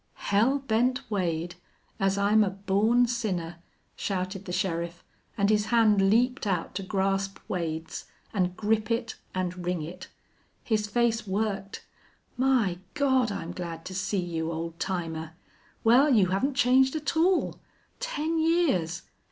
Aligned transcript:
"Hell 0.15 0.57
Bent 0.57 1.03
Wade, 1.11 1.53
as 1.99 2.17
I'm 2.17 2.43
a 2.43 2.49
born 2.49 3.05
sinner!" 3.05 3.57
shouted 3.95 4.45
the 4.45 4.51
sheriff, 4.51 5.03
and 5.37 5.51
his 5.51 5.65
hand 5.65 6.09
leaped 6.09 6.47
out 6.47 6.73
to 6.73 6.81
grasp 6.81 7.37
Wade's 7.47 8.07
and 8.33 8.57
grip 8.57 8.89
it 8.89 9.13
and 9.35 9.63
wring 9.63 9.83
it. 9.83 10.07
His 10.63 10.87
face 10.87 11.27
worked. 11.27 11.85
"My 12.35 12.79
Gawd! 12.95 13.31
I'm 13.31 13.51
glad 13.51 13.85
to 13.85 13.93
see 13.93 14.17
you, 14.17 14.51
old 14.51 14.79
timer! 14.79 15.33
Wal, 15.83 16.09
you 16.09 16.25
haven't 16.29 16.55
changed 16.55 16.95
at 16.95 17.15
all!... 17.15 17.59
Ten 17.99 18.39
years! 18.39 19.03